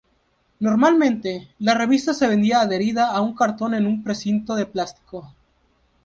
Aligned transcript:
Normalmente, 0.59 1.49
la 1.59 1.75
revista 1.75 2.15
se 2.15 2.25
vendía 2.27 2.61
adherida 2.61 3.11
a 3.11 3.21
un 3.21 3.35
cartón 3.35 3.75
en 3.75 3.85
un 3.85 4.03
precinto 4.03 4.55
de 4.55 4.65
plástico. 4.65 5.31